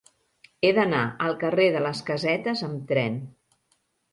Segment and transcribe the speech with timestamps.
[0.61, 3.21] He d'anar al carrer de les Casetes amb tren.